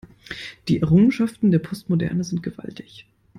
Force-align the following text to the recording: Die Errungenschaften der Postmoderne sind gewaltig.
Die 0.67 0.81
Errungenschaften 0.81 1.51
der 1.51 1.59
Postmoderne 1.59 2.23
sind 2.23 2.41
gewaltig. 2.41 3.05